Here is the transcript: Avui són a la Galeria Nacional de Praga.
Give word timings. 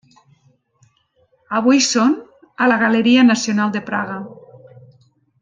Avui 1.59 1.83
són 1.89 2.15
a 2.67 2.71
la 2.73 2.79
Galeria 2.85 3.27
Nacional 3.29 3.75
de 3.77 3.83
Praga. 3.93 4.19